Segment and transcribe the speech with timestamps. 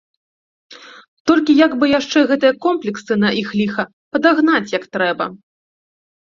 [1.31, 3.83] Толькі як бы яшчэ гэтыя комплексы, на іх ліха,
[4.15, 5.25] падагнаць, як трэба.